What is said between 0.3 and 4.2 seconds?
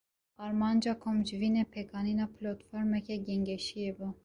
Armanca komcivînê, pêkanîna platformeke gengeşiyê bû